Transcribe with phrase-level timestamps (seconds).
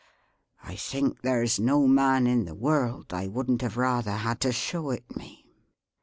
[0.63, 4.89] I think there's no man in the world I wouldn't have rather had to show
[4.89, 5.45] it me."